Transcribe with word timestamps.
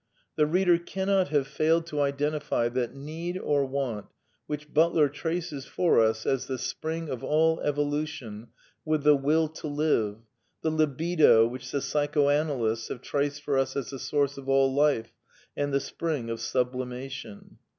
The 0.35 0.47
reader 0.47 0.79
cannot 0.79 1.27
have 1.27 1.45
failed 1.45 1.85
to 1.85 2.01
identify 2.01 2.69
that 2.69 2.95
need 2.95 3.37
or 3.37 3.67
want, 3.67 4.07
which 4.47 4.73
Butler 4.73 5.07
traces 5.09 5.67
for 5.67 5.99
us 5.99 6.25
as 6.25 6.47
the 6.47 6.57
spring 6.57 7.07
of 7.07 7.23
all 7.23 7.59
evolution, 7.59 8.47
with 8.83 9.03
the 9.03 9.15
Will 9.15 9.47
to 9.49 9.67
live, 9.67 10.17
the" 10.63 10.71
libido" 10.81 11.45
which 11.47 11.69
the 11.69 11.81
psychoanalysts 11.81 12.87
have 12.87 13.03
traced 13.03 13.43
for 13.43 13.59
us 13.59 13.75
as 13.75 13.91
the 13.91 13.99
source 13.99 14.39
of 14.39 14.49
all 14.49 14.73
life 14.73 15.13
and 15.55 15.71
the 15.71 15.79
spring 15.79 16.31
of 16.31 16.41
sublimation. 16.41 17.59